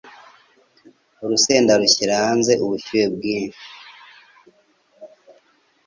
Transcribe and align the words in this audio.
Urusenda 1.23 1.71
rushyira 1.81 2.13
hanze 2.23 2.51
ubushyuhe 2.63 3.05
bwinshi. 3.15 3.65